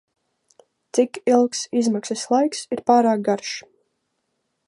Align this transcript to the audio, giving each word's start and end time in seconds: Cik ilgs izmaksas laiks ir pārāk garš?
Cik 0.97 1.19
ilgs 1.33 1.59
izmaksas 1.81 2.25
laiks 2.33 2.65
ir 2.77 2.83
pārāk 2.89 3.23
garš? 3.31 3.55